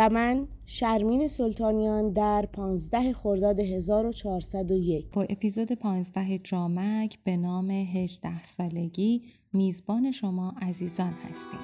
و 0.00 0.08
من 0.08 0.48
شرمین 0.66 1.28
سلطانیان 1.28 2.12
در 2.12 2.46
15 2.52 3.12
خرداد 3.12 3.60
1401 3.60 5.06
با 5.12 5.22
اپیزود 5.22 5.72
15 5.72 6.38
جامک 6.38 7.18
به 7.24 7.36
نام 7.36 7.70
18 7.70 8.44
سالگی 8.44 9.22
میزبان 9.52 10.10
شما 10.10 10.54
عزیزان 10.62 11.12
هستیم. 11.12 11.60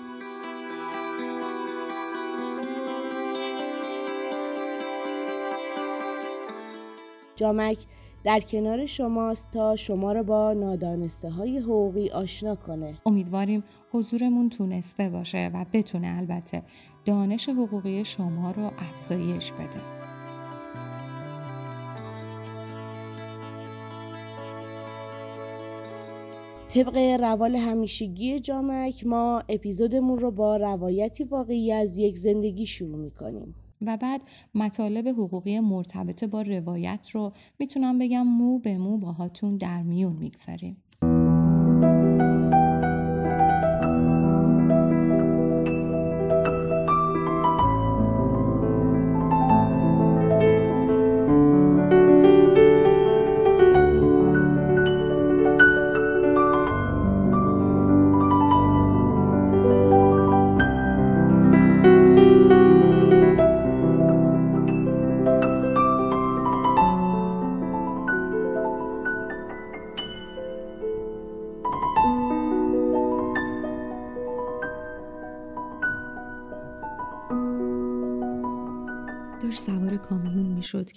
جامک 7.36 7.78
در 8.26 8.40
کنار 8.40 8.86
شماست 8.86 9.50
تا 9.50 9.76
شما 9.76 10.12
را 10.12 10.22
با 10.22 10.52
نادانسته 10.52 11.30
های 11.30 11.58
حقوقی 11.58 12.10
آشنا 12.10 12.54
کنه. 12.54 12.94
امیدواریم 13.06 13.64
حضورمون 13.90 14.48
تونسته 14.48 15.10
باشه 15.10 15.50
و 15.54 15.64
بتونه 15.72 16.14
البته 16.18 16.62
دانش 17.04 17.48
حقوقی 17.48 18.04
شما 18.04 18.50
رو 18.50 18.70
افزایش 18.78 19.52
بده. 19.52 19.80
طبق 26.74 26.96
روال 27.20 27.56
همیشگی 27.56 28.40
جامک 28.40 29.06
ما 29.06 29.42
اپیزودمون 29.48 30.18
رو 30.18 30.30
با 30.30 30.56
روایتی 30.56 31.24
واقعی 31.24 31.72
از 31.72 31.98
یک 31.98 32.18
زندگی 32.18 32.66
شروع 32.66 32.98
می‌کنیم. 32.98 33.54
و 33.82 33.96
بعد 33.96 34.20
مطالب 34.54 35.08
حقوقی 35.08 35.60
مرتبط 35.60 36.24
با 36.24 36.42
روایت 36.42 37.08
رو 37.12 37.32
می‌تونم 37.58 37.98
بگم 37.98 38.26
مو 38.26 38.58
به 38.58 38.78
مو 38.78 38.98
باهاتون 38.98 39.56
در 39.56 39.82
میون 39.82 40.16
می‌گذاریم. 40.16 40.76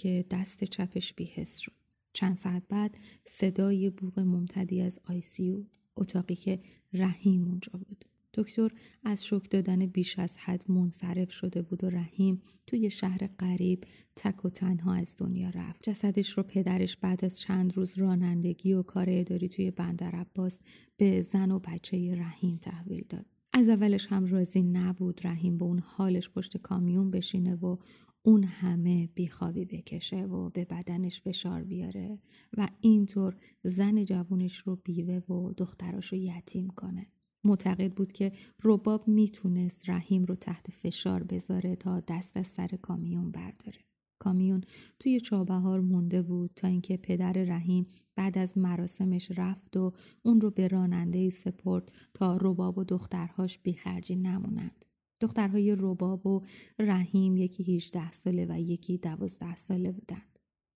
که 0.00 0.24
دست 0.30 0.64
چپش 0.64 1.14
بیهست 1.14 1.58
شد. 1.58 1.72
چند 2.12 2.36
ساعت 2.36 2.62
بعد 2.68 2.98
صدای 3.26 3.90
بوغ 3.90 4.20
ممتدی 4.20 4.80
از 4.80 5.00
آیسیو 5.04 5.64
اتاقی 5.96 6.34
که 6.34 6.60
رحیم 6.92 7.44
اونجا 7.44 7.72
بود. 7.72 8.04
دکتر 8.34 8.70
از 9.04 9.26
شک 9.26 9.50
دادن 9.50 9.86
بیش 9.86 10.18
از 10.18 10.38
حد 10.38 10.70
منصرف 10.70 11.32
شده 11.32 11.62
بود 11.62 11.84
و 11.84 11.90
رحیم 11.90 12.42
توی 12.66 12.90
شهر 12.90 13.26
غریب 13.26 13.84
تک 14.16 14.44
و 14.44 14.48
تنها 14.48 14.94
از 14.94 15.16
دنیا 15.18 15.50
رفت. 15.50 15.90
جسدش 15.90 16.30
رو 16.30 16.42
پدرش 16.42 16.96
بعد 16.96 17.24
از 17.24 17.40
چند 17.40 17.76
روز 17.76 17.98
رانندگی 17.98 18.72
و 18.72 18.82
کار 18.82 19.06
اداری 19.08 19.48
توی 19.48 19.70
بندر 19.70 20.10
عباس 20.10 20.58
به 20.96 21.20
زن 21.20 21.50
و 21.50 21.58
بچه 21.58 22.14
رحیم 22.14 22.56
تحویل 22.56 23.04
داد. 23.08 23.26
از 23.52 23.68
اولش 23.68 24.06
هم 24.06 24.26
راضی 24.26 24.62
نبود 24.62 25.20
رحیم 25.24 25.58
به 25.58 25.64
اون 25.64 25.78
حالش 25.78 26.30
پشت 26.30 26.56
کامیون 26.56 27.10
بشینه 27.10 27.54
و 27.54 27.76
اون 28.22 28.44
همه 28.44 29.06
بیخوابی 29.06 29.64
بکشه 29.64 30.22
و 30.22 30.50
به 30.50 30.64
بدنش 30.64 31.20
فشار 31.20 31.64
بیاره 31.64 32.18
و 32.56 32.68
اینطور 32.80 33.36
زن 33.64 34.04
جوونش 34.04 34.56
رو 34.56 34.76
بیوه 34.76 35.34
و 35.34 35.52
دختراش 35.52 36.12
رو 36.12 36.18
یتیم 36.18 36.68
کنه. 36.68 37.06
معتقد 37.44 37.92
بود 37.92 38.12
که 38.12 38.32
رباب 38.64 39.08
می‌تونست 39.08 39.90
رحیم 39.90 40.24
رو 40.24 40.34
تحت 40.34 40.70
فشار 40.70 41.22
بذاره 41.22 41.76
تا 41.76 42.00
دست 42.00 42.36
از 42.36 42.46
سر 42.46 42.68
کامیون 42.68 43.30
برداره. 43.30 43.78
کامیون 44.18 44.60
توی 44.98 45.20
چابهار 45.20 45.80
مونده 45.80 46.22
بود 46.22 46.50
تا 46.56 46.68
اینکه 46.68 46.96
پدر 46.96 47.32
رحیم 47.32 47.86
بعد 48.16 48.38
از 48.38 48.58
مراسمش 48.58 49.30
رفت 49.36 49.76
و 49.76 49.92
اون 50.22 50.40
رو 50.40 50.50
به 50.50 50.68
راننده 50.68 51.30
سپرد 51.30 51.92
تا 52.14 52.38
رباب 52.40 52.78
و 52.78 52.84
دخترهاش 52.84 53.58
بیخرجی 53.58 54.16
نمونند. 54.16 54.84
دخترهای 55.20 55.76
رباب 55.78 56.26
و 56.26 56.42
رحیم 56.78 57.36
یکی 57.36 57.74
18 57.74 58.12
ساله 58.12 58.46
و 58.48 58.60
یکی 58.60 58.98
12 58.98 59.56
ساله 59.56 59.92
بودن. 59.92 60.22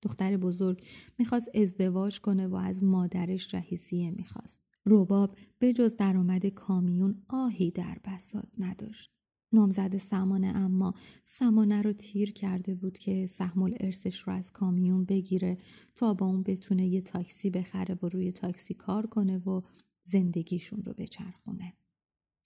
دختر 0.03 0.37
بزرگ 0.37 0.83
می‌خواست 1.19 1.49
ازدواج 1.55 2.21
کنه 2.21 2.47
و 2.47 2.55
از 2.55 2.85
مادرش 2.85 3.55
رهیسیه 3.55 4.11
می‌خواست. 4.11 4.63
رباب 4.87 5.37
به 5.59 5.73
جز 5.73 5.97
درآمد 5.97 6.47
کامیون 6.47 7.23
آهی 7.29 7.71
در 7.71 7.99
بسات 8.05 8.49
نداشت. 8.59 9.11
نامزد 9.53 9.97
سمانه 9.97 10.47
اما 10.47 10.95
سمانه 11.25 11.83
رو 11.83 11.93
تیر 11.93 12.33
کرده 12.33 12.75
بود 12.75 12.99
که 12.99 13.27
سحمل 13.27 13.75
ارسش 13.81 14.21
رو 14.21 14.33
از 14.33 14.53
کامیون 14.53 15.05
بگیره 15.05 15.59
تا 15.95 16.15
با 16.15 16.27
اون 16.27 16.43
بتونه 16.43 16.87
یه 16.87 17.01
تاکسی 17.01 17.51
بخره 17.51 17.99
و 18.03 18.09
روی 18.09 18.33
تاکسی 18.33 18.75
کار 18.75 19.07
کنه 19.07 19.39
و 19.39 19.61
زندگیشون 20.03 20.83
رو 20.83 20.93
بچرخونه. 20.93 21.73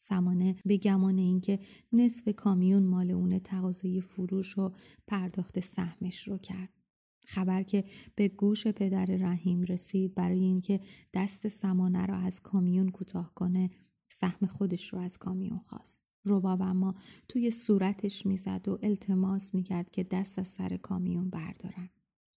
سمانه 0.08 0.56
به 0.64 0.76
گمان 0.76 1.19
اینکه 1.19 1.58
نصف 1.92 2.28
کامیون 2.28 2.82
مال 2.82 3.10
اون 3.10 3.38
تقاضای 3.38 4.00
فروش 4.00 4.58
و 4.58 4.72
پرداخت 5.06 5.60
سهمش 5.60 6.28
رو 6.28 6.38
کرد. 6.38 6.69
خبر 7.26 7.62
که 7.62 7.84
به 8.14 8.28
گوش 8.28 8.66
پدر 8.66 9.04
رحیم 9.04 9.62
رسید 9.62 10.14
برای 10.14 10.38
اینکه 10.41 10.80
دست 11.14 11.48
سمانه 11.48 12.06
را 12.06 12.16
از 12.16 12.41
کامیون 12.41 12.88
کوتاه 12.88 13.34
کنه 13.34 13.70
سهم 14.08 14.47
خودش 14.47 14.92
رو 14.92 14.98
از 14.98 15.18
کامیون 15.18 15.58
خواست. 15.58 16.02
رباب 16.26 16.62
اما 16.62 16.94
توی 17.28 17.50
صورتش 17.50 18.26
می‌زد 18.26 18.68
و 18.68 18.78
التماس 18.82 19.54
می‌کرد 19.54 19.91
که 19.91 20.04
دست 20.04 20.38
از 20.38 20.48
سر 20.48 20.76
کامیون 20.76 21.30
بردارن. 21.30 21.88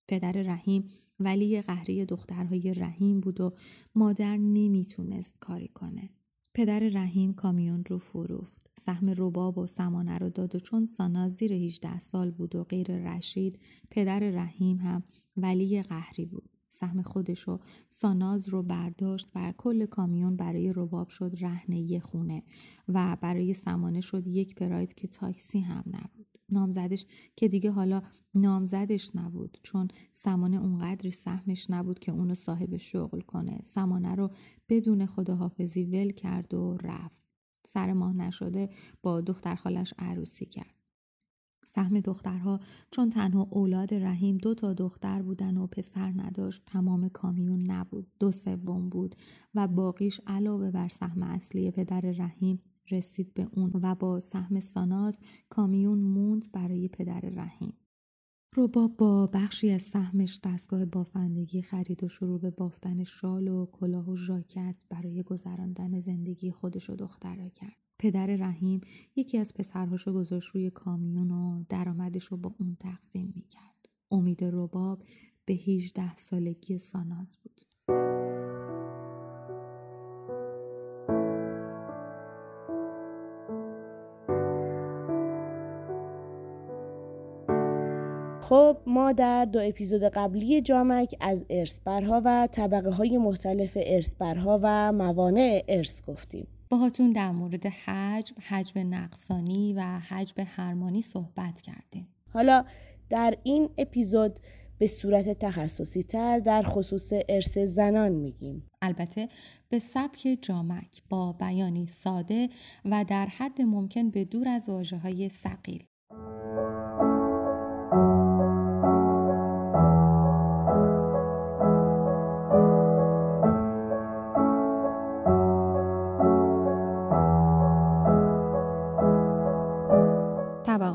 پدر 0.08 0.32
رحیم 0.32 0.90
ولی 1.20 1.62
قهری 1.62 2.06
دخترهای 2.06 2.74
رحیم 2.74 3.20
بود 3.20 3.42
و 3.42 3.54
مادر 3.96 4.38
نمی‌تونست 4.38 5.38
کاری 5.40 5.68
کنه. 5.68 6.10
پدر 6.54 6.80
رحیم 6.80 7.34
کامیون 7.34 7.84
رو 7.90 7.98
فروخت. 7.98 8.72
سهم 8.80 9.14
رباب 9.18 9.58
و 9.58 9.68
سمانه 9.68 10.18
رو 10.18 10.30
داد 10.30 10.56
و 10.56 10.60
چون 10.60 10.86
سانا 10.86 11.30
زیر 11.30 11.54
18 11.54 12.00
سال 12.00 12.32
بود 12.32 12.56
و 12.56 12.64
غیر 12.64 12.92
رشید 12.92 13.60
پدر 13.90 14.20
رحیم 14.20 14.78
هم 14.78 15.04
ولی 15.38 15.82
قهری 15.82 16.26
بود. 16.26 16.50
سهم 16.70 17.02
خودش 17.02 17.48
و 17.48 17.60
ساناز 17.90 18.50
رو 18.50 18.64
برداشت 18.64 19.32
و 19.36 19.54
کل 19.58 19.86
کامیون 19.86 20.36
برای 20.36 20.74
رباب 20.76 21.10
شد 21.10 21.36
رهن 21.42 21.74
یه 21.74 22.00
خونه 22.00 22.44
و 22.88 23.18
برای 23.22 23.54
سمانه 23.54 24.02
شد 24.02 24.28
یک 24.28 24.56
پراید 24.56 24.94
که 24.94 25.08
تاکسی 25.08 25.60
هم 25.60 25.84
نبود. 25.88 26.31
نامزدش 26.54 27.06
که 27.36 27.48
دیگه 27.48 27.72
حالا 27.72 28.02
نامزدش 28.36 29.16
نبود 29.16 29.58
چون 29.64 29.88
سمانه 30.14 30.58
اونقدری 30.58 31.12
سهمش 31.12 31.70
نبود 31.70 32.00
که 32.00 32.12
اونو 32.12 32.36
صاحب 32.36 32.78
شغل 32.78 33.22
کنه. 33.22 33.62
سمانه 33.66 34.16
رو 34.16 34.32
بدون 34.70 35.06
خداحافظی 35.06 35.84
ول 35.84 36.12
کرد 36.12 36.54
و 36.54 36.78
رفت. 36.84 37.22
سر 37.68 37.94
ماه 37.94 38.14
نشده 38.14 38.70
با 39.02 39.22
دختر 39.22 39.56
خالش 39.56 39.94
عروسی 40.00 40.46
کرد. 40.46 40.76
سهم 41.76 42.00
دخترها 42.00 42.60
چون 42.92 43.10
تنها 43.10 43.48
اولاد 43.52 43.94
رحیم 43.94 44.38
دو 44.38 44.54
تا 44.54 44.74
دختر 44.74 45.22
بودن 45.22 45.58
و 45.58 45.68
پسر 45.68 46.14
نداشت 46.16 46.62
تمام 46.66 47.10
کامیون 47.10 47.72
نبود 47.72 48.08
دو 48.20 48.32
سوم 48.32 48.90
بود 48.90 49.16
و 49.56 49.68
باقیش 49.68 50.22
علاوه 50.28 50.72
بر 50.72 50.90
سهم 50.90 51.24
اصلی 51.24 51.72
پدر 51.72 52.02
رحیم 52.02 52.60
رسید 52.92 53.34
به 53.34 53.48
اون 53.54 53.72
و 53.74 53.96
با 53.96 54.20
سهم 54.20 54.60
ساناز 54.60 55.20
کامیون 55.50 56.00
موند 56.00 56.52
برای 56.52 56.88
پدر 56.88 57.20
رحیم. 57.20 57.74
روباب 58.56 58.98
با 58.98 59.28
بخشی 59.28 59.70
از 59.70 59.82
سهمش 59.82 60.40
دستگاه 60.44 60.86
بافندگی 60.86 61.62
خرید 61.62 62.04
و 62.04 62.10
شروع 62.10 62.40
به 62.40 62.50
بافتن 62.50 63.04
شال 63.04 63.48
و 63.48 63.66
کلاه 63.66 64.10
و 64.10 64.16
ژاکت 64.16 64.76
برای 64.90 65.24
گذراندن 65.24 66.00
زندگی 66.00 66.52
خودش 66.52 66.90
و 66.90 66.96
دخترها 66.96 67.50
کرد. 67.50 67.78
پدر 68.00 68.28
رحیم 68.28 68.82
یکی 69.16 69.38
از 69.38 69.54
پسرهاشو 69.54 70.14
گذاشت 70.14 70.50
روی 70.50 70.70
کامیون 70.70 71.32
و 71.32 71.64
درآمدش 71.70 72.24
رو 72.24 72.38
با 72.38 72.56
اون 72.60 72.76
تقسیم 72.80 73.32
می‌کرد. 73.36 73.90
امید 74.12 74.44
رباب 74.44 75.04
به 75.46 75.54
18 75.54 76.16
سالگی 76.16 76.78
ساناز 76.78 77.38
بود. 77.44 77.62
خب 88.52 88.78
ما 88.86 89.12
در 89.12 89.46
دو 89.46 89.60
اپیزود 89.64 90.04
قبلی 90.04 90.62
جامک 90.62 91.16
از 91.20 91.46
ارسبرها 91.50 92.22
و 92.26 92.48
طبقه 92.52 92.90
های 92.90 93.18
مختلف 93.18 93.78
ارسبرها 93.82 94.60
و 94.64 94.92
موانع 94.92 95.64
ارث 95.68 96.02
گفتیم 96.02 96.48
باهاتون 96.70 97.12
در 97.12 97.32
مورد 97.32 97.66
حجم، 97.66 98.36
حجم 98.48 98.94
نقصانی 98.94 99.74
و 99.74 99.82
حجم 99.82 100.44
هرمانی 100.48 101.02
صحبت 101.02 101.62
کردیم. 101.62 102.08
حالا 102.34 102.66
در 103.10 103.38
این 103.44 103.70
اپیزود 103.78 104.40
به 104.78 104.88
صورت 104.88 105.40
تخصصی 105.40 106.04
تر 106.04 106.40
در 106.40 106.64
خصوص 106.64 107.14
ارث 107.30 107.58
زنان 107.58 108.12
میگیم. 108.12 108.64
البته 108.82 109.28
به 109.70 109.80
سبک 109.80 110.38
جامک 110.42 111.02
با 111.10 111.34
بیانی 111.34 111.88
ساده 111.88 112.50
و 112.86 113.06
در 113.08 113.26
حد 113.26 113.62
ممکن 113.62 114.10
به 114.10 114.26
دور 114.26 114.48
از 114.48 114.70
واجه 114.70 114.98
های 114.98 115.30
سقیل. 115.30 115.84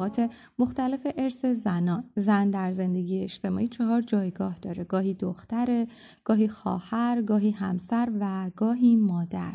طبقات 0.09 0.31
مختلف 0.59 1.07
ارث 1.17 1.45
زنان. 1.45 2.05
زن 2.17 2.51
در 2.51 2.71
زندگی 2.71 3.23
اجتماعی 3.23 3.69
چهار 3.69 4.03
جایگاه 4.03 4.59
داره. 4.59 4.85
گاهی 4.85 5.15
دختر 5.15 5.87
گاهی 6.25 6.49
خواهر 6.49 7.23
گاهی 7.23 7.51
همسر 7.51 8.13
و 8.21 8.51
گاهی 8.57 8.97
مادر. 8.97 9.55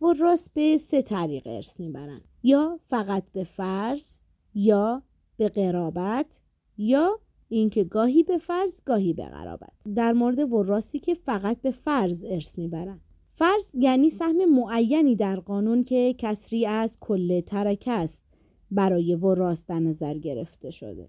و 0.00 0.12
راست 0.12 0.54
به 0.54 0.78
سه 0.78 1.02
طریق 1.02 1.46
ارث 1.46 1.80
می‌برن. 1.80 2.20
یا 2.42 2.80
فقط 2.86 3.24
به 3.32 3.44
فرض 3.44 4.20
یا 4.54 5.02
به 5.36 5.48
قرابت 5.48 6.40
یا 6.76 7.20
اینکه 7.48 7.84
گاهی 7.84 8.22
به 8.22 8.38
فرض 8.38 8.80
گاهی 8.86 9.12
به 9.12 9.24
قرابت. 9.24 9.72
در 9.94 10.12
مورد 10.12 10.52
وراستی 10.52 10.98
که 10.98 11.14
فقط 11.14 11.60
به 11.62 11.70
فرض 11.70 12.24
ارث 12.28 12.58
می‌برن. 12.58 13.00
فرض 13.32 13.70
یعنی 13.74 14.10
سهم 14.10 14.44
معینی 14.44 15.16
در 15.16 15.40
قانون 15.40 15.84
که 15.84 16.14
کسری 16.18 16.66
از 16.66 16.98
کل 17.00 17.40
ترکه 17.40 17.92
است. 17.92 18.24
برای 18.70 19.14
وراس 19.14 19.66
در 19.66 19.78
نظر 19.78 20.18
گرفته 20.18 20.70
شده. 20.70 21.08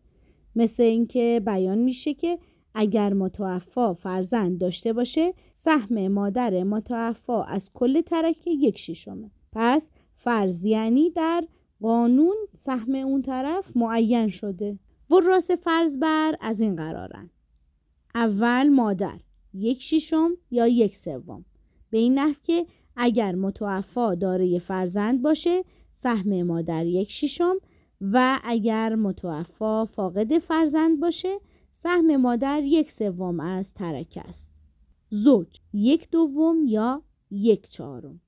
مثل 0.56 0.84
اینکه 0.84 1.42
بیان 1.46 1.78
میشه 1.78 2.14
که 2.14 2.40
اگر 2.74 3.14
متوفا 3.14 3.94
فرزند 3.94 4.58
داشته 4.58 4.94
باشه 4.94 5.34
سهم 5.52 6.08
مادر 6.08 6.64
متوفا 6.64 7.44
از 7.44 7.70
کل 7.74 8.02
ترکه 8.02 8.52
یک 8.52 8.78
شیشمه 8.78 9.32
پس 9.52 9.90
فرض 10.14 10.66
یعنی 10.66 11.10
در 11.10 11.44
قانون 11.82 12.36
سهم 12.54 12.96
اون 12.96 13.22
طرف 13.22 13.78
معین 13.78 14.30
شده. 14.30 14.80
وراس 15.10 15.52
فرض 15.52 15.98
بر 15.98 16.36
از 16.42 16.62
این 16.62 16.76
قرارن. 16.76 17.30
اول 18.16 18.70
مادر 18.70 19.20
یک 19.54 19.82
شیشم 19.82 20.32
یا 20.52 20.68
یک 20.68 20.96
سوم. 20.96 21.46
به 21.90 21.98
این 21.98 22.20
نحو 22.20 22.34
که 22.44 22.66
اگر 22.96 23.36
متوفا 23.36 24.16
داره 24.16 24.60
فرزند 24.60 25.22
باشه 25.22 25.64
سهم 25.98 26.44
مادر 26.44 26.86
یک 26.86 27.12
شیشم 27.12 27.56
و 28.02 28.40
اگر 28.44 28.96
متوفا 28.96 29.86
فاقد 29.86 30.38
فرزند 30.38 31.00
باشه 31.00 31.40
سهم 31.72 32.16
مادر 32.16 32.64
یک 32.64 32.92
سوم 32.92 33.40
از 33.40 33.74
ترک 33.74 34.20
است. 34.26 34.52
زوج 35.10 35.48
یک 35.74 36.10
دوم 36.10 36.66
یا 36.66 37.02
یک 37.32 37.70
چهارم. 37.70 38.22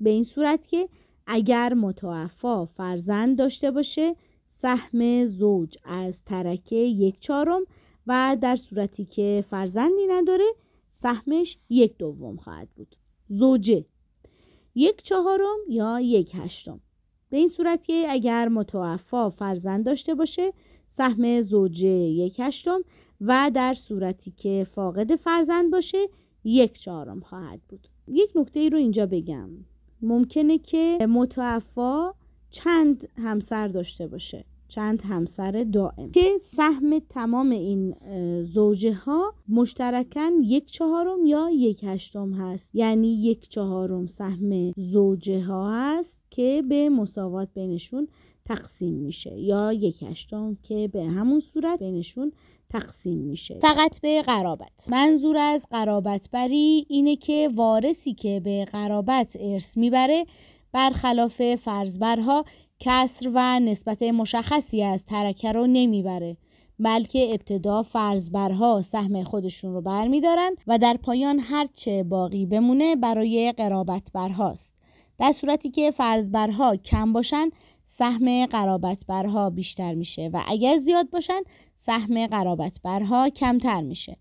به 0.00 0.10
این 0.10 0.24
صورت 0.24 0.66
که 0.66 0.88
اگر 1.26 1.74
متوفا 1.74 2.64
فرزند 2.64 3.38
داشته 3.38 3.70
باشه 3.70 4.16
سهم 4.46 5.24
زوج 5.24 5.78
از 5.84 6.24
ترکه 6.24 6.76
یک 6.76 7.20
چهارم 7.20 7.62
و 8.06 8.36
در 8.40 8.56
صورتی 8.56 9.04
که 9.04 9.44
فرزندی 9.50 10.06
نداره 10.10 10.52
سهمش 10.90 11.58
یک 11.68 11.98
دوم 11.98 12.36
خواهد 12.36 12.68
بود. 12.76 12.96
زوجه 13.28 13.84
یک 14.74 15.02
چهارم 15.02 15.58
یا 15.68 16.00
یک 16.00 16.32
هشتم. 16.34 16.80
به 17.34 17.38
این 17.38 17.48
صورت 17.48 17.86
که 17.86 18.06
اگر 18.08 18.48
متوفا 18.48 19.30
فرزند 19.30 19.84
داشته 19.86 20.14
باشه 20.14 20.52
سهم 20.88 21.40
زوجه 21.40 21.88
یک 21.88 22.40
هشتم 22.40 22.80
و 23.20 23.50
در 23.54 23.74
صورتی 23.74 24.30
که 24.30 24.66
فاقد 24.70 25.16
فرزند 25.16 25.70
باشه 25.70 26.08
یک 26.44 26.80
چهارم 26.80 27.20
خواهد 27.20 27.60
بود. 27.68 27.88
یک 28.08 28.30
نکته 28.34 28.60
ای 28.60 28.70
رو 28.70 28.78
اینجا 28.78 29.06
بگم. 29.06 29.50
ممکنه 30.02 30.58
که 30.58 31.06
متوفا 31.10 32.12
چند 32.50 33.08
همسر 33.18 33.68
داشته 33.68 34.06
باشه. 34.06 34.44
چند 34.74 35.02
همسر 35.02 35.66
دائم. 35.72 36.10
که 36.10 36.38
سهم 36.42 36.98
تمام 36.98 37.50
این 37.50 37.94
زوجه 38.42 38.94
ها 38.94 39.34
مشترکن 39.48 40.30
یک 40.42 40.70
چهارم 40.70 41.26
یا 41.26 41.50
یک 41.52 41.84
هشتم 41.84 42.32
هست. 42.32 42.74
یعنی 42.74 43.22
یک 43.22 43.48
چهارم 43.48 44.06
سهم 44.06 44.72
زوجه 44.76 45.44
ها 45.44 45.70
هست 45.74 46.24
که 46.30 46.62
به 46.68 46.88
مساوات 46.88 47.48
بینشون 47.54 48.08
تقسیم 48.44 48.94
میشه. 48.94 49.38
یا 49.38 49.72
یک 49.72 50.02
هشتم 50.02 50.56
که 50.62 50.88
به 50.92 51.04
همون 51.04 51.40
صورت 51.40 51.78
بینشون 51.78 52.32
تقسیم 52.70 53.18
میشه. 53.18 53.58
فقط 53.62 54.00
به 54.00 54.22
قرابت. 54.22 54.88
منظور 54.88 55.36
از 55.36 55.66
قرابت 55.70 56.28
بری 56.32 56.86
اینه 56.88 57.16
که 57.16 57.50
وارثی 57.54 58.14
که 58.14 58.40
به 58.44 58.64
قرابت 58.64 59.36
ارث 59.40 59.76
می‌بره 59.76 60.26
برخلاف 60.72 61.54
فرضبرها 61.54 62.44
کسر 62.86 63.30
و 63.34 63.60
نسبت 63.60 64.02
مشخصی 64.02 64.82
از 64.82 65.04
ترکه 65.04 65.52
رو 65.52 65.66
نمی‌بره 65.66 66.36
بلکه 66.78 67.30
ابتدا 67.30 67.82
فرضبرها 67.82 68.82
سهم 68.82 69.22
خودشون 69.22 69.74
رو 69.74 69.80
برمیدارن 69.80 70.54
و 70.66 70.78
در 70.78 70.96
پایان 70.96 71.38
هرچه 71.38 72.02
باقی 72.02 72.46
بمونه 72.46 72.96
برای 72.96 73.52
قرابت 73.56 74.10
برهاست 74.12 74.74
در 75.18 75.32
صورتی 75.32 75.70
که 75.70 75.90
فرضبرها 75.90 76.76
کم 76.76 77.12
باشن 77.12 77.50
سهم 77.84 78.46
قرابت 78.46 79.04
برها 79.08 79.50
بیشتر 79.50 79.94
میشه 79.94 80.30
و 80.32 80.42
اگر 80.46 80.78
زیاد 80.78 81.10
باشن 81.10 81.42
سهم 81.76 82.26
قرابت 82.26 82.80
برها 82.82 83.28
کمتر 83.28 83.80
میشه. 83.80 84.16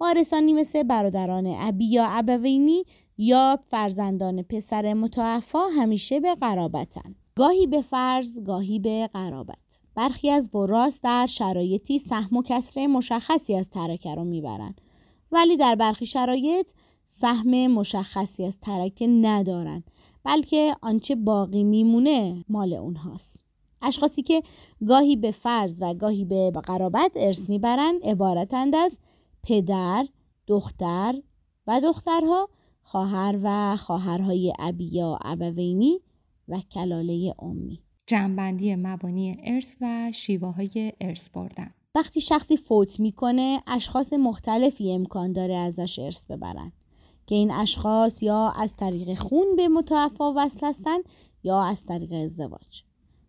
وارثانی 0.00 0.52
مثل 0.52 0.82
برادران 0.82 1.54
ابی 1.58 1.84
یا 1.84 2.06
ابوینی 2.08 2.84
یا 3.18 3.58
فرزندان 3.70 4.42
پسر 4.42 4.94
متوفا 4.94 5.66
همیشه 5.76 6.20
به 6.20 6.34
قرابتن. 6.34 7.14
گاهی 7.38 7.66
به 7.66 7.82
فرض 7.82 8.38
گاهی 8.42 8.78
به 8.78 9.10
قرابت. 9.12 9.80
برخی 9.94 10.30
از 10.30 10.50
وراس 10.54 11.00
در 11.02 11.26
شرایطی 11.26 11.98
سهم 11.98 12.36
و 12.36 12.42
کسره 12.42 12.86
مشخصی 12.86 13.54
از 13.54 13.70
ترکه 13.70 14.14
رو 14.14 14.24
می‌برن. 14.24 14.74
ولی 15.32 15.56
در 15.56 15.74
برخی 15.74 16.06
شرایط 16.06 16.70
سهم 17.06 17.66
مشخصی 17.66 18.44
از 18.44 18.58
ترکه 18.60 19.06
ندارن 19.06 19.84
بلکه 20.24 20.76
آنچه 20.82 21.14
باقی 21.14 21.64
میمونه 21.64 22.44
مال 22.48 22.74
اونهاست. 22.74 23.44
اشخاصی 23.82 24.22
که 24.22 24.42
گاهی 24.88 25.16
به 25.16 25.30
فرض 25.30 25.78
و 25.80 25.94
گاهی 25.94 26.24
به 26.24 26.50
قرابت 26.50 27.12
ارث 27.16 27.48
می‌برن 27.48 27.94
عبارتند 28.02 28.74
از 28.74 28.98
پدر، 29.42 30.06
دختر 30.46 31.14
و 31.66 31.80
دخترها، 31.80 32.48
خواهر 32.82 33.38
و 33.42 33.76
خواهرهای 33.76 34.52
ابی 34.58 34.84
یا 34.84 35.18
ابوینی 35.22 36.00
و 36.48 36.60
کلاله 36.60 37.34
امی 37.38 37.82
جنبندی 38.06 38.76
مبانی 38.76 39.36
ارث 39.44 39.76
و 39.80 40.12
شیوه 40.14 40.48
های 40.48 40.92
ارث 41.00 41.30
بردن. 41.30 41.74
وقتی 41.94 42.20
شخصی 42.20 42.56
فوت 42.56 43.00
می‌کنه 43.00 43.62
اشخاص 43.66 44.12
مختلفی 44.12 44.92
امکان 44.92 45.32
داره 45.32 45.54
ازش 45.54 45.98
ارث 45.98 46.24
ببرن. 46.24 46.72
که 47.26 47.34
این 47.34 47.50
اشخاص 47.50 48.22
یا 48.22 48.48
از 48.56 48.76
طریق 48.76 49.18
خون 49.18 49.56
به 49.56 49.68
متوفا 49.68 50.32
وصل 50.36 50.66
هستن 50.66 50.98
یا 51.42 51.62
از 51.62 51.84
طریق 51.84 52.12
ازدواج. 52.12 52.87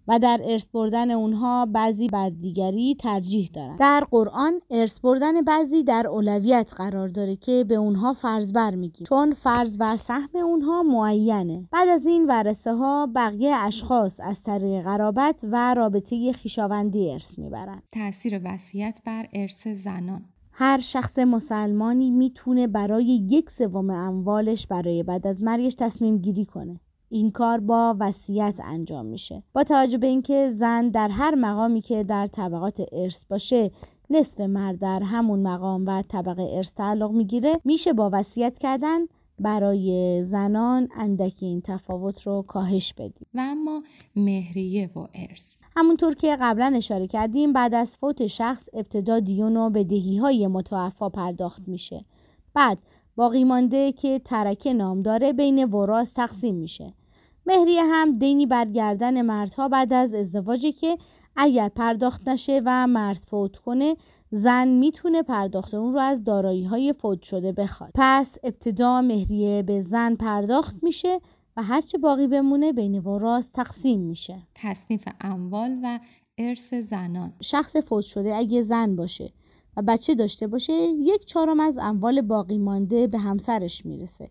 و 0.10 0.20
در 0.20 0.42
ارث 0.44 0.68
بردن 0.68 1.12
اونها 1.12 1.66
بعضی 1.66 2.08
بر 2.08 2.30
دیگری 2.30 2.96
ترجیح 2.96 3.50
دارن 3.54 3.76
در 3.76 4.08
قرآن 4.12 4.62
ارث 4.70 5.00
بردن 5.00 5.42
بعضی 5.42 5.84
در 5.84 6.08
اولویت 6.08 6.74
قرار 6.76 7.08
داره 7.08 7.36
که 7.36 7.66
به 7.68 7.76
اونها 7.76 8.14
فرض 8.14 8.54
بر 8.54 8.76
میگیر 8.76 9.08
چون 9.08 9.34
فرض 9.34 9.78
و 9.80 9.98
سهم 9.98 10.30
اونها 10.36 10.84
معینه. 10.84 11.68
بعد 11.72 11.88
از 11.90 12.06
این 12.06 12.28
ورثه 12.28 12.74
ها 12.74 13.10
بقیه 13.16 13.56
اشخاص 13.56 14.20
از 14.24 14.44
طریق 14.44 14.84
قرابت 14.84 15.46
و 15.52 15.74
رابطه 15.74 16.34
خیشاوندی 16.34 17.12
ارث 17.12 17.40
می‌برن 17.40 17.82
تاثیر 17.92 18.42
وصیت 18.44 19.02
بر 19.06 19.26
ارث 19.34 19.68
زنان. 19.68 20.26
هر 20.52 20.80
شخص 20.80 21.20
مسلمانی 21.20 22.12
می‌تونه 22.12 22.68
برای 22.68 23.06
یک 23.06 23.50
سوم 23.50 23.90
اموالش 23.90 24.68
برای 24.68 25.04
بعد 25.04 25.28
از 25.28 25.44
مرگش 25.44 25.76
تصمیم 25.76 26.18
گیری 26.18 26.46
کنه. 26.46 26.80
این 27.10 27.32
کار 27.32 27.60
با 27.60 27.96
وصیت 28.00 28.60
انجام 28.64 29.06
میشه. 29.06 29.44
با 29.54 29.64
توجه 29.64 29.98
به 29.98 30.08
اینکه 30.08 30.50
زن 30.50 30.90
در 30.90 31.10
هر 31.10 31.36
مقامی 31.36 31.82
که 31.82 32.04
در 32.04 32.28
طبقات 32.28 32.82
ارث 32.92 33.26
باشه 33.26 33.72
نصف 34.10 34.40
مرد 34.40 34.80
در 34.80 35.04
همون 35.04 35.40
مقام 35.40 35.86
و 35.88 36.02
طبقه 36.02 36.48
ارث 36.52 36.74
تعلق 36.74 37.12
می‌گیره 37.12 37.60
میشه 37.66 37.94
با 37.94 38.10
وصیت 38.14 38.58
کردن 38.58 39.00
برای 39.40 40.24
زنان 40.24 40.88
اندکی 40.96 41.46
این 41.46 41.62
تفاوت 41.62 42.22
رو 42.22 42.42
کاهش 42.48 42.94
بدیم. 42.94 43.28
و 43.34 43.40
اما 43.40 43.82
مهریه 44.16 44.90
و 44.96 45.08
ارث. 45.14 45.62
همونطور 45.76 46.16
که 46.16 46.38
قبلا 46.42 46.74
اشاره 46.76 47.08
کردیم 47.08 47.54
بعد 47.54 47.74
از 47.74 47.98
فوت 47.98 48.28
شخص 48.28 48.70
ابتدا 48.74 49.20
دیون 49.20 49.58
و 49.58 49.70
بدهی 49.70 50.18
های 50.18 50.48
متوفا 50.48 51.10
پرداخت 51.10 51.68
میشه. 51.68 52.06
بعد 52.54 52.78
باقی 53.16 53.44
مانده 53.44 53.92
که 53.92 54.20
ترکه 54.20 54.74
نام 54.74 55.02
داره 55.02 55.34
بین 55.34 55.64
وراس 55.64 56.14
تقسیم 56.14 56.56
میشه. 56.56 56.94
مهریه 57.50 57.84
هم 57.84 58.18
دینی 58.18 58.46
برگردن 58.46 59.22
مردها 59.22 59.68
بعد 59.68 59.94
از 59.94 60.14
ازدواجی 60.14 60.72
که 60.72 60.98
اگر 61.36 61.70
پرداخت 61.70 62.28
نشه 62.28 62.62
و 62.66 62.88
مرد 62.88 63.18
فوت 63.18 63.58
کنه 63.58 63.98
زن 64.32 64.68
می‌تونه 64.68 65.24
پرداخت 65.24 65.74
اون 65.74 65.94
رو 65.94 66.00
از 66.00 66.24
دارایی 66.24 66.64
های 66.64 66.94
فوت 66.94 67.22
شده 67.22 67.52
بخواد. 67.52 67.92
پس 67.96 68.38
ابتدا 68.44 69.02
مهریه 69.02 69.64
به 69.64 69.82
زن 69.82 70.16
پرداخت 70.16 70.84
میشه 70.84 71.20
و 71.58 71.64
هرچه 71.64 71.98
باقی 71.98 72.28
بمونه 72.28 72.74
بین 72.74 73.00
وراس 73.00 73.50
تقسیم 73.50 74.00
میشه. 74.00 74.48
تصنیف 74.56 75.08
اموال 75.22 75.80
و 75.84 76.00
ارث 76.38 76.74
زنان. 76.74 77.34
شخص 77.42 77.76
فوت 77.76 78.04
شده 78.04 78.36
اگه 78.36 78.62
زن 78.62 78.96
باشه 78.96 79.34
و 79.78 79.82
بچه 79.82 80.16
داشته 80.16 80.48
باشه 80.48 80.74
یک 80.98 81.26
چهارم 81.26 81.60
از 81.60 81.78
اموال 81.82 82.22
باقی 82.22 82.58
مانده 82.58 83.08
به 83.08 83.18
همسرش 83.18 83.86
می‌رسه. 83.86 84.30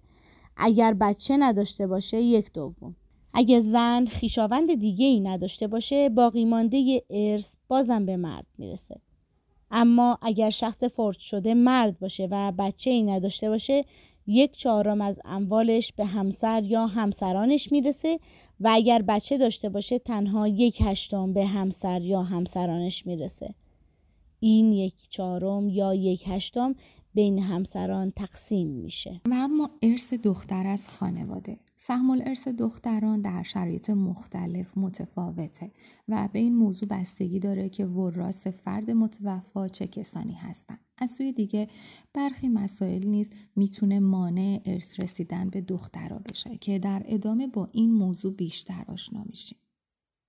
اگر 0.57 0.95
بچه 0.95 1.37
نداشته 1.37 1.87
باشه 1.87 2.21
یک 2.21 2.53
دوم. 2.53 2.97
اگه 3.35 3.61
زن 3.61 4.07
خیشاوند 4.07 4.75
دیگه 4.75 5.07
ای 5.07 5.21
نداشته 5.21 5.67
باشه 5.67 6.09
باقی 6.09 6.45
مانده 6.45 7.03
ارث 7.11 7.55
بازم 7.69 8.07
به 8.07 8.17
مرد 8.17 8.47
می‌رسه. 8.59 9.01
اما 9.71 10.19
اگر 10.23 10.51
شخص 10.51 10.85
فوت 10.85 11.19
شده 11.19 11.55
مرد 11.55 11.99
باشه 11.99 12.29
و 12.31 12.53
بچه 12.59 12.91
ای 12.91 13.03
نداشته 13.03 13.49
باشه 13.49 13.85
یک 14.27 14.57
چهارم 14.57 15.01
از 15.01 15.21
اموالش 15.25 15.93
به 15.93 16.05
همسر 16.05 16.63
یا 16.65 16.87
همسرانش 16.87 17.73
می‌رسه 17.73 18.21
و 18.61 18.69
اگر 18.73 19.03
بچه 19.03 19.39
داشته 19.39 19.69
باشه 19.69 19.99
تنها 19.99 20.49
یک 20.49 20.79
هشتم 20.81 21.33
به 21.33 21.47
همسر 21.47 22.03
یا 22.03 22.23
همسرانش 22.23 23.07
می‌رسه. 23.07 23.55
این 24.41 24.73
یک 24.73 24.95
چهارم 25.09 25.69
یا 25.69 25.95
یک 25.95 26.25
هشتم 26.27 26.75
بین 27.15 27.39
همسران 27.39 28.11
تقسیم 28.11 28.69
میشه. 28.69 29.21
و 29.27 29.35
اما 29.35 29.71
ارث 29.83 30.13
دختر 30.13 30.67
از 30.67 30.89
خانواده. 30.89 31.59
سهم 31.75 32.11
ارث 32.11 32.49
دختران 32.49 33.21
در 33.21 33.43
شرایط 33.43 33.91
مختلف 33.91 34.79
متفاوته 34.79 35.71
و 36.09 36.29
به 36.33 36.39
این 36.39 36.57
موضوع 36.57 36.89
بستگی 36.89 37.39
داره 37.39 37.69
که 37.69 37.87
وراث 37.87 38.47
فرد 38.47 38.91
متوفا 38.91 39.69
چه 39.69 39.87
کسانی 39.87 40.33
هستند. 40.35 40.81
از 40.99 41.11
سوی 41.11 41.33
دیگه 41.33 41.69
برخی 42.15 42.49
مسائل 42.49 43.07
نیز 43.07 43.31
می‌تونه 43.57 44.01
مانع 44.01 44.61
ارث 44.65 45.01
رسیدن 45.01 45.51
به 45.51 45.61
دخترها 45.61 46.19
بشه 46.19 46.57
که 46.57 46.79
در 46.79 47.03
ادامه 47.07 47.47
با 47.47 47.69
این 47.73 47.93
موضوع 47.93 48.35
بیشتر 48.35 48.85
آشنا 48.89 49.25
میشیم. 49.25 49.59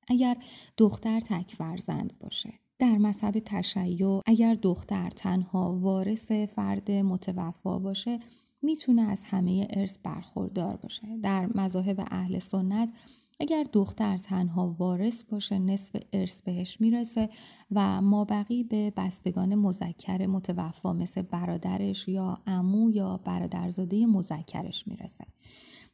اگر 0.07 0.37
دختر 0.77 1.19
تک 1.19 1.55
فرزند 1.55 2.13
باشه 2.19 2.53
در 2.79 2.97
مذهب 2.97 3.39
تشیع 3.39 4.21
اگر 4.25 4.53
دختر 4.53 5.09
تنها 5.09 5.75
وارث 5.75 6.31
فرد 6.31 6.91
متوفا 6.91 7.79
باشه 7.79 8.19
می‌تونه 8.61 9.01
از 9.01 9.21
همه 9.25 9.67
ارث 9.69 9.97
برخوردار 10.03 10.75
باشه. 10.75 11.17
در 11.23 11.49
مذاهب 11.55 12.07
اهل 12.11 12.39
سنت 12.39 12.91
اگر 13.39 13.65
دختر 13.73 14.17
تنها 14.17 14.75
وارث 14.79 15.23
باشه 15.23 15.59
نصف 15.59 16.01
ارث 16.13 16.41
بهش 16.41 16.81
می‌رسه 16.81 17.29
و 17.71 18.01
مابقی 18.01 18.63
به 18.63 18.93
بستگان 18.97 19.55
مذکر 19.55 20.27
متوفا 20.27 20.93
مثل 20.93 21.21
برادرش 21.21 22.07
یا 22.07 22.37
امو 22.47 22.91
یا 22.91 23.17
برادرزاده 23.17 24.05
مذکرش 24.05 24.87
می‌رسه. 24.87 25.25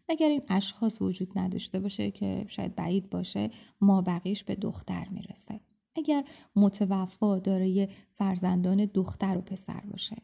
اگر 0.10 0.30
این 0.30 0.42
اشخاص 0.50 1.02
وجود 1.02 1.40
نداشته 1.40 1.80
باشه 1.80 2.12
که 2.12 2.46
شاید 2.48 2.76
بعید 2.76 3.10
باشه 3.10 3.50
مابقیش 3.82 4.44
به 4.44 4.56
دختر 4.56 5.08
می‌رسه. 5.12 5.60
اگر 5.96 6.24
متوفا 6.56 7.40
دارای 7.40 7.88
فرزندان 8.12 8.86
دختر 8.86 9.38
و 9.38 9.42
پسر 9.42 9.82
باشه. 9.92 10.16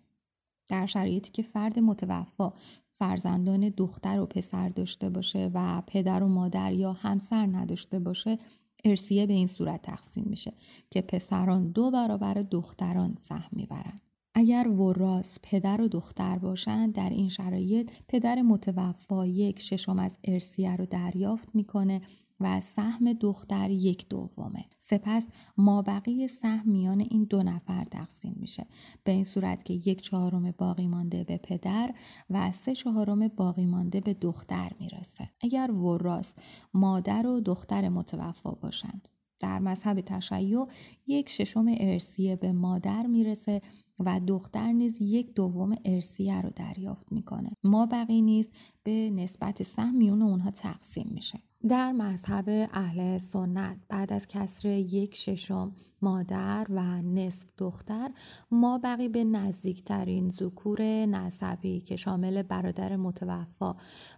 در 0.70 0.86
شرایطی 0.86 1.32
که 1.32 1.44
فرد 1.44 1.80
متوفا 1.80 2.54
فرزندان 3.00 3.70
دختر 3.70 4.20
و 4.20 4.26
پسر 4.26 4.70
داشته 4.70 5.10
باشه 5.10 5.52
و 5.54 5.82
پدر 5.88 6.24
و 6.24 6.28
مادر 6.28 6.74
یا 6.74 6.94
همسر 6.94 7.46
نداشته 7.46 8.00
باشه 8.00 8.38
ارسیه 8.86 9.26
به 9.26 9.34
این 9.34 9.48
صورت 9.48 9.82
تقسیم 9.82 10.26
میشه 10.28 10.54
که 10.90 11.02
پسران 11.02 11.72
دو 11.72 11.92
برابر 11.92 12.34
دختران 12.34 13.16
سهم 13.16 13.50
می‌برند 13.52 14.02
اگر 14.36 14.68
وراس 14.68 15.38
پدر 15.44 15.82
و 15.82 15.88
دختر 15.88 16.38
باشند 16.38 16.94
در 16.94 17.10
این 17.10 17.30
شرایط 17.30 17.92
پدر 18.08 18.42
متوفا 18.42 19.26
یک 19.26 19.60
ششم 19.60 20.00
از 20.00 20.18
ارسیه 20.24 20.76
رو 20.76 20.86
دریافت 20.86 21.50
می‌کنه 21.54 22.02
و 22.42 22.62
سهم 22.62 23.14
دختر 23.14 23.70
یک 23.70 24.10
دومه. 24.10 24.66
سپس 24.80 25.28
مابقی 25.58 26.28
سهم 26.28 26.70
میان 26.70 27.00
این 27.00 27.24
دو 27.24 27.44
نفر 27.44 27.84
تقسیم 27.84 28.36
میشه. 28.40 28.66
به 29.04 29.12
این 29.12 29.24
صورت 29.24 29.66
که 29.66 29.74
یک 29.74 30.02
چهارم 30.02 30.52
باقی 30.58 30.88
مانده 30.88 31.24
به 31.24 31.38
پدر 31.38 31.94
و 32.30 32.52
سه 32.52 32.76
چهارم 32.76 33.28
باقی 33.28 33.66
مانده 33.66 34.02
به 34.02 34.14
دختر 34.14 34.72
می‌رسه. 34.80 35.30
اگر 35.42 35.72
وراس 35.72 36.36
مادر 36.74 37.28
و 37.28 37.40
دختر 37.40 37.90
متوفا 37.90 38.52
باشند. 38.52 39.08
در 39.40 39.60
مذهب 39.60 40.02
تشیع 40.02 40.68
یک 41.08 41.30
ششم 41.30 41.66
ارسیه 41.78 42.36
به 42.36 42.52
مادر 42.52 43.08
می‌رسه 43.08 43.62
و 44.06 44.20
دختر 44.28 44.72
نیز 44.72 45.02
یک 45.02 45.34
دوم 45.34 45.76
ارسیه 45.86 46.42
رو 46.42 46.50
دریافت 46.56 47.12
می‌کنه. 47.12 47.52
ما 47.64 47.86
بقی 47.86 48.22
نیز 48.22 48.50
به 48.84 49.10
نسبت 49.10 49.64
سهم 49.64 49.96
میون 49.96 50.22
اونها 50.22 50.52
تقسیم 50.52 51.12
میشه. 51.14 51.40
در 51.70 51.92
مذهب 51.92 52.70
اهل 52.74 53.18
سنت 53.18 53.78
بعد 53.90 54.14
از 54.14 54.28
کسر 54.28 54.70
یک 54.70 55.16
ششم 55.16 55.76
مادر 56.02 56.68
و 56.70 57.02
نصف 57.02 57.50
دختر 57.58 58.12
ما 58.52 58.78
بقی 58.78 59.10
به 59.10 59.24
نزدیکترین 59.24 60.30
ذکور 60.30 60.82
نسبی 61.06 61.82
که 61.82 61.96
شامل 61.96 62.44
برادر 62.44 62.96
متوفا 62.96 63.76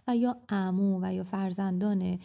و 0.08 0.16
یا 0.16 0.36
امو 0.48 0.98
و 1.02 1.14
یا 1.14 1.24
فرزندان 1.24 2.18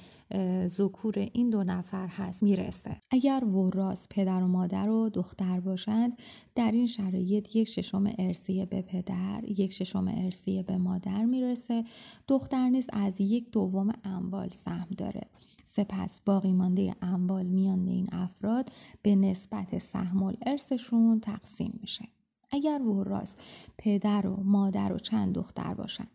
ذکور 0.66 1.13
این 1.34 1.50
دو 1.50 1.63
نفر 1.63 2.08
هست 2.08 2.44
می‌رسه. 2.44 2.98
اگر 3.12 3.44
وراس 3.46 4.08
پدر 4.10 4.44
و 4.44 4.48
مادر 4.48 4.89
و 4.89 5.10
دختر 5.10 5.60
باشند 5.60 6.13
در 6.56 6.72
این 6.72 6.88
شرایط 6.88 7.49
یک 7.56 7.68
ششم 7.68 8.13
ارسیه 8.20 8.65
به 8.65 8.82
پدر 8.82 9.44
یک 9.48 9.74
ششم 9.74 10.08
ارسیه 10.08 10.63
به 10.63 10.77
مادر 10.77 11.25
می‌رسه. 11.25 11.84
دختر 12.27 12.70
نیز 12.70 12.86
از 12.94 13.22
یک 13.22 13.51
دوم 13.51 13.91
اموال 14.03 14.50
سهم 14.50 14.88
داره. 14.98 15.22
سپس 15.65 16.22
باقی 16.25 16.51
مانده 16.51 16.96
اموال 17.01 17.46
میان 17.46 17.88
این 17.88 18.10
افراد 18.12 18.72
به 19.01 19.15
نسبت 19.15 19.79
سهم 19.79 20.34
ارثشون 20.46 21.20
تقسیم 21.20 21.79
میشه. 21.82 22.08
اگر 22.51 22.82
وراس 22.82 23.36
پدر 23.77 24.27
و 24.27 24.44
مادر 24.44 24.94
و 24.94 25.00
چند 25.00 25.36
دختر 25.36 25.74
باشن 25.74 26.08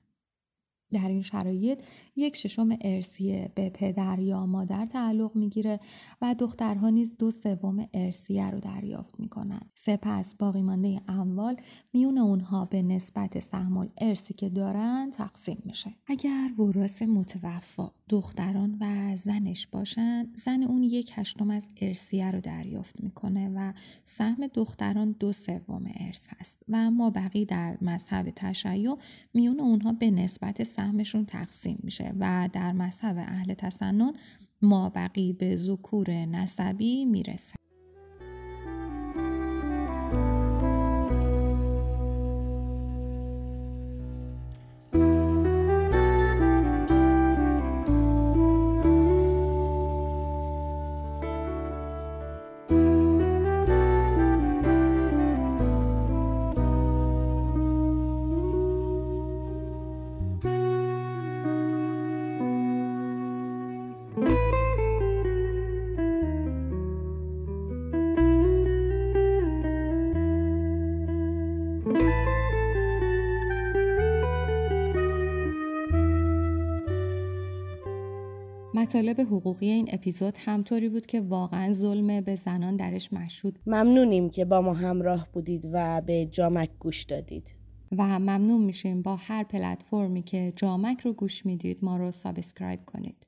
در 0.91 1.09
این 1.09 1.23
شرایط 1.23 1.83
یک 2.17 2.37
ششم 2.37 2.69
ارسیه 2.81 3.53
به 3.55 3.71
پدر 3.71 4.19
یا 4.19 4.47
مادر 4.47 4.87
تعلق 4.87 5.37
می‌گیره 5.37 5.81
و 6.23 6.35
دخترها 6.39 6.91
نیز 6.91 7.17
دو 7.19 7.31
سوم 7.31 7.89
ارسیه 7.95 8.51
رو 8.51 8.61
دریافت 8.61 9.21
می‌کنن 9.21 9.61
سپس 9.75 10.35
باقی 10.35 10.63
مانده 10.63 11.01
اموال 11.09 11.57
میون 11.93 12.19
اونها 12.19 12.65
به 12.65 12.83
نسبت 12.83 13.41
سهم 13.41 13.89
ارسی 13.99 14.35
که 14.35 14.49
دارن 14.49 15.11
تقسیم 15.11 15.63
میشه. 15.65 15.95
اگر 16.07 16.51
وراث 16.59 17.03
متوفا 17.03 17.91
دختران 18.09 18.79
و 18.81 19.17
زنش 19.17 19.67
باشن 19.67 20.33
زن 20.45 20.63
اون 20.63 20.83
یک 20.83 21.13
هشتم 21.15 21.51
از 21.51 21.67
ارسیه 21.81 22.31
رو 22.31 22.41
دریافت 22.41 23.01
می‌کنه 23.01 23.53
و 23.55 23.73
سهم 24.05 24.47
دختران 24.47 25.13
دو 25.21 25.33
سوم 25.33 25.85
ارث 25.97 26.27
هست 26.29 26.63
و 26.69 26.91
ما 26.91 27.11
بقی 27.11 27.45
در 27.45 27.79
مذهب 27.83 28.31
تشیع 28.37 28.97
میون 29.35 29.61
اونها 29.61 29.93
به 29.93 30.11
نسبت 30.11 30.65
سهمشون 30.77 31.25
تقسیم 31.25 31.79
میشه 31.83 32.13
و 32.21 32.49
در 32.53 32.73
مذهب 32.73 33.17
اهل 33.19 33.55
تسنن 33.55 34.13
ما 34.63 34.91
بقی 34.95 35.33
به 35.33 35.57
ذکور 35.57 36.11
نسبی 36.11 37.05
می‌رسه. 37.05 37.64
مطالب 78.85 79.21
حقوقی 79.21 79.71
این 79.71 79.89
اپیزود 79.93 80.39
هم 80.41 80.57
طوری 80.57 80.89
بود 80.89 81.07
که 81.07 81.21
واقعا 81.21 81.73
ظلم 81.73 82.21
به 82.21 82.37
زنان 82.37 82.77
درش 82.77 83.13
مشهود 83.13 83.59
ممنونیم 83.67 84.31
که 84.31 84.45
با 84.45 84.61
ما 84.61 84.73
همراه 84.75 85.29
بودید 85.33 85.69
و 85.73 86.01
به 86.01 86.27
جامک 86.27 86.71
گوش 86.79 87.03
دادید. 87.03 87.55
و 87.99 88.19
ممنون 88.19 88.65
میشیم 88.65 89.03
با 89.03 89.17
هر 89.17 89.45
پلتفرمی 89.45 90.23
که 90.23 90.53
جامک 90.57 91.01
رو 91.01 91.13
گوش 91.13 91.47
می‌دید 91.47 91.79
ما 91.83 91.97
رو 91.97 92.13
subscribe 92.13 92.81
کنید. 92.87 93.27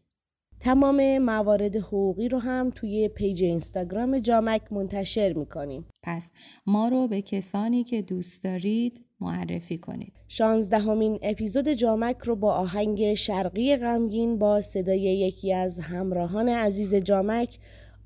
تمام 0.60 1.18
موارد 1.18 1.76
حقوقی 1.76 2.28
رو 2.28 2.38
هم 2.38 2.70
توی 2.74 3.08
page 3.08 3.42
اینستاگرام 3.42 4.18
جامک 4.18 4.62
منتشر 4.70 5.32
می‌کنیم. 5.32 5.84
پس 6.02 6.30
ما 6.66 6.88
رو 6.88 7.08
به 7.08 7.22
کسانی 7.22 7.84
که 7.84 8.02
دوست 8.02 8.44
دارید 8.44 9.00
معرفی 9.20 9.78
کنید. 9.78 10.12
شانزدهمین 10.28 11.18
اپیزود 11.22 11.68
جامک 11.68 12.16
رو 12.24 12.36
با 12.36 12.54
آهنگ 12.54 13.14
شرقی 13.14 13.76
غمگین 13.76 14.38
با 14.38 14.60
صدای 14.60 15.00
یکی 15.00 15.52
از 15.52 15.78
همراهان 15.78 16.48
عزیز 16.48 16.94
جامک 16.94 17.58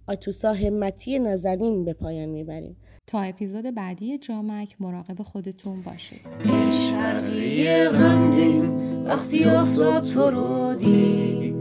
آتوسا 0.06 0.52
همتی 0.52 1.18
نازنین 1.18 1.84
به 1.84 1.92
پایان 1.92 2.28
می‌بریم. 2.28 2.76
تا 3.06 3.20
اپیزود 3.20 3.64
بعدی 3.74 4.18
جامک 4.18 4.76
مراقب 4.80 5.22
خودتون 5.22 5.82
باشید. 5.82 6.20
شرقی 6.70 7.84
غمگین 7.84 8.66
وقتی 9.04 9.44
آفتاب 9.44 10.04
تو 10.04 10.30
رو 10.30 10.74
دید. 10.74 11.59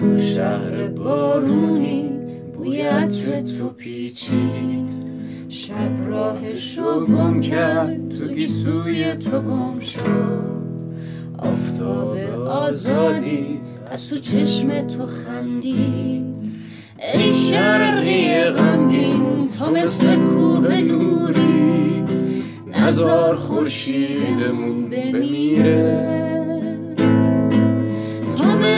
تو 0.00 0.16
شهر 0.16 0.88
بارونی 0.88 2.10
بوی 2.56 2.80
عطر 2.80 3.40
تو 3.40 3.68
پیچید. 3.68 4.92
شب 5.48 6.06
راهشو 6.06 7.06
گم 7.06 7.40
کرد 7.40 8.08
تو 8.08 8.28
گیسوی 8.28 9.16
تو 9.16 9.40
گم 9.40 9.80
شد. 9.80 10.52
آفتاب 11.38 12.16
آزادی 12.46 13.60
از 13.90 14.10
تو 14.10 14.16
چشم 14.16 14.80
تو 14.80 15.06
خندید. 15.06 16.22
ای 17.14 17.34
شرقی 17.34 18.44
غمگین 18.44 19.48
تو 19.58 19.70
مثل 19.70 20.16
کوه 20.16 20.74
نوری. 20.80 22.04
نزار 22.66 23.36
خورشیدمون 23.36 24.90
بمیره. 24.90 26.21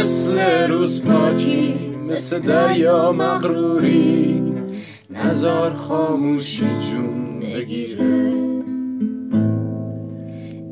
مثل 0.05 0.39
روز 0.71 1.05
پاکی 1.05 1.75
مثل 2.09 2.39
دریا 2.39 3.13
مغروری. 3.13 4.43
نزار 5.11 5.75
خاموشی 5.75 6.67
جون 6.91 7.41
بگیره. 7.41 8.33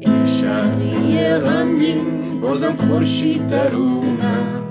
ای 0.00 0.26
شرقی 0.26 1.18
غمگین 1.18 2.40
بازم 2.40 2.76
خورشید 2.76 3.46
در 3.46 3.74
اومد 3.74 4.62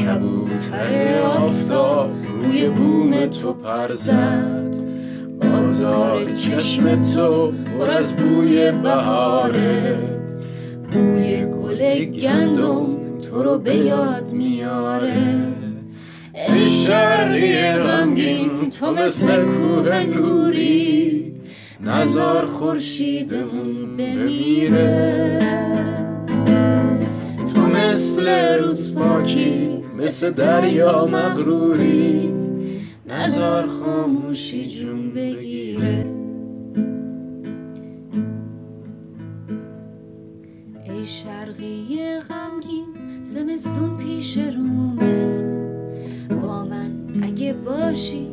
کبوتر 0.00 1.18
آفتاب 1.18 2.10
روی 2.40 2.68
بوم 2.68 3.26
تو 3.26 3.52
پر 3.52 3.94
زد. 3.94 4.74
بازار 5.42 6.24
چشم 6.24 7.02
تو 7.02 7.52
پر 7.52 7.90
از 7.90 8.16
بوی 8.16 8.72
بهاره. 8.72 9.98
بوی 10.92 11.44
گل 11.44 12.04
گندم 12.04 12.95
تو 13.18 13.42
رو 13.42 13.58
به 13.58 13.76
یاد 13.76 14.32
میاره. 14.32 15.12
ای 16.48 16.70
شرقی 16.70 17.72
غمگین 17.72 18.70
تو 18.70 18.92
مثل 18.92 19.44
کوه 19.44 19.98
نوری. 19.98 21.32
نزار 21.80 22.46
خورشیدمون 22.46 23.96
بمیره. 23.96 25.38
تو 27.54 27.60
مثل 27.60 28.28
روز 28.58 28.94
پاکی 28.94 29.84
مثل 29.98 30.30
دریا 30.30 31.06
مغروری. 31.06 32.34
نزار 33.06 33.66
خاموشی 33.66 34.66
جون 34.66 35.14
بگیره. 35.14 36.15
زمستون 43.36 43.96
پیش 43.96 44.38
رومه 44.38 45.42
با 46.42 46.64
من 46.64 46.90
اگه 47.22 47.52
باشی 47.52 48.28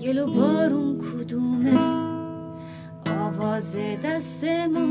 گل 0.00 0.18
و 0.18 0.26
بارون 0.26 0.98
کدومه؟ 0.98 1.78
آواز 3.20 3.76
دست 4.04 4.44
ما 4.44 4.86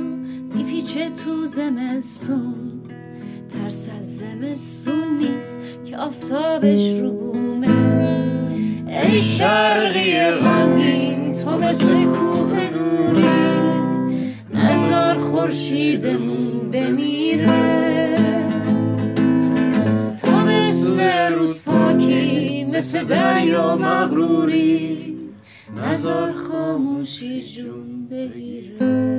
میپیچه 0.56 1.10
تو 1.10 1.46
زمستون. 1.46 2.82
ترس 3.50 3.90
از 4.00 4.18
زمستون 4.18 5.18
نیست 5.18 5.60
که 5.86 5.98
آفتابش 5.98 7.00
رو 7.00 7.12
بومه. 7.12 7.68
ای 8.88 9.22
شرقی 9.22 10.32
غمگین 10.32 11.34
تو 11.34 11.58
مثل 11.58 12.04
کوه 12.04 12.70
نوری 12.70 13.28
نزار 14.54 15.18
خورشیدمون 15.18 16.72
بمیره. 16.72 17.77
مثل 22.78 23.04
دریا 23.04 23.76
مغروری 23.76 25.16
نزار 25.76 26.34
خاموشی 26.34 27.42
جون 27.42 28.08
بگیره. 28.10 29.17